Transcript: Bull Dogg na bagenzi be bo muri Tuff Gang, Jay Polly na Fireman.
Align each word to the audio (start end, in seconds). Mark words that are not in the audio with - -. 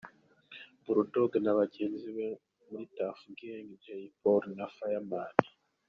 Bull 0.83 0.99
Dogg 1.13 1.33
na 1.41 1.53
bagenzi 1.59 2.07
be 2.17 2.27
bo 2.39 2.39
muri 2.69 2.85
Tuff 2.95 3.19
Gang, 3.39 3.69
Jay 3.85 4.05
Polly 4.21 4.51
na 4.57 4.65
Fireman. 4.75 5.33